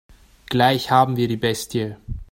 [0.47, 1.95] Gleich haben wir die Bestie.